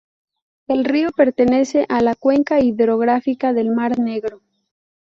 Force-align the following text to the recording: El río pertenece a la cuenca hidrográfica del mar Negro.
El 0.67 0.83
río 0.85 1.11
pertenece 1.11 1.85
a 1.87 2.01
la 2.01 2.15
cuenca 2.15 2.59
hidrográfica 2.59 3.53
del 3.53 3.69
mar 3.69 3.99
Negro. 3.99 4.41